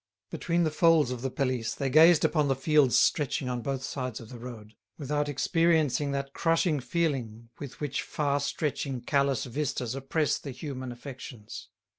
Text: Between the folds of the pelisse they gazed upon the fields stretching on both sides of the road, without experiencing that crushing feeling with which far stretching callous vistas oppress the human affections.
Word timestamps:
Between 0.31 0.63
the 0.63 0.71
folds 0.71 1.11
of 1.11 1.21
the 1.21 1.29
pelisse 1.29 1.75
they 1.75 1.91
gazed 1.91 2.25
upon 2.25 2.47
the 2.47 2.55
fields 2.55 2.97
stretching 2.97 3.47
on 3.47 3.61
both 3.61 3.83
sides 3.83 4.19
of 4.19 4.29
the 4.29 4.39
road, 4.39 4.73
without 4.97 5.29
experiencing 5.29 6.11
that 6.11 6.33
crushing 6.33 6.79
feeling 6.79 7.49
with 7.59 7.79
which 7.79 8.01
far 8.01 8.39
stretching 8.39 9.01
callous 9.01 9.45
vistas 9.45 9.93
oppress 9.93 10.39
the 10.39 10.49
human 10.49 10.91
affections. 10.91 11.67